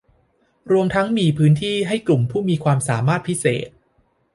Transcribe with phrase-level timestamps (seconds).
[0.71, 3.69] รวมทั้งมีพื้นที่ให้กลุ่มผู้มีความสามารถพิเศษ